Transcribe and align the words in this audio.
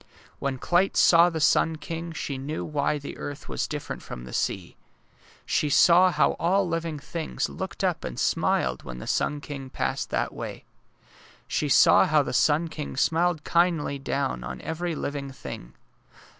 When 0.39 0.57
Clyte 0.57 0.97
saw 0.97 1.29
the 1.29 1.39
sun 1.39 1.75
king 1.75 2.11
she 2.11 2.35
knew 2.39 2.65
why 2.65 2.97
the 2.97 3.19
earth 3.19 3.45
w^as 3.45 3.69
different 3.69 4.01
from 4.01 4.23
the 4.23 4.33
sea. 4.33 4.75
She 5.45 5.69
saw 5.69 6.09
how 6.09 6.31
all 6.39 6.67
living 6.67 6.97
things 6.97 7.47
looked 7.47 7.83
up 7.83 8.03
and 8.03 8.19
smiled 8.19 8.81
when 8.81 8.97
the 8.97 9.05
sun 9.05 9.41
king 9.41 9.69
passed 9.69 10.09
that 10.09 10.33
way. 10.33 10.65
She 11.47 11.69
saw 11.69 12.07
how 12.07 12.23
the 12.23 12.33
sun 12.33 12.67
king 12.67 12.97
smiled 12.97 13.43
kindly 13.43 13.99
down 13.99 14.43
on 14.43 14.59
every 14.61 14.95
living 14.95 15.29
thing. 15.31 15.75